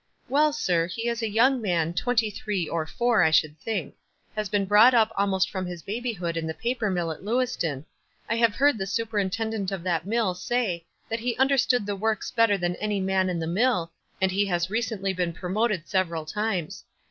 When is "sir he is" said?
0.51-1.21